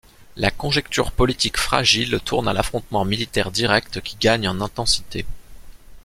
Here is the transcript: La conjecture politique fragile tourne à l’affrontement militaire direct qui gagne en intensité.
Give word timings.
La 0.35 0.49
conjecture 0.49 1.11
politique 1.11 1.57
fragile 1.57 2.19
tourne 2.25 2.47
à 2.47 2.53
l’affrontement 2.53 3.05
militaire 3.05 3.51
direct 3.51 4.01
qui 4.01 4.15
gagne 4.19 4.47
en 4.47 4.59
intensité. 4.59 5.27